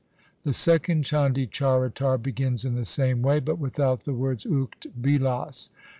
[0.41, 5.69] The second Chandi Charitar begins in the same way but without the words ukt bilas.